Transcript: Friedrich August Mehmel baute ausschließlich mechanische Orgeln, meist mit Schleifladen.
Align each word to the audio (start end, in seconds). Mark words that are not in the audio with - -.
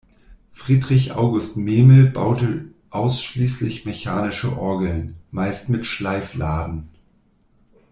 Friedrich 0.51 1.11
August 1.11 1.57
Mehmel 1.57 2.07
baute 2.07 2.69
ausschließlich 2.89 3.85
mechanische 3.85 4.57
Orgeln, 4.57 5.17
meist 5.29 5.69
mit 5.69 5.85
Schleifladen. 5.85 6.89